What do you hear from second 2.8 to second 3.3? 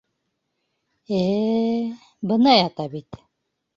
бит.